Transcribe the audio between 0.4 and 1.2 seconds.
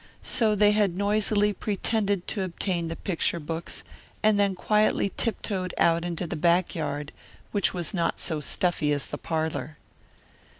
they had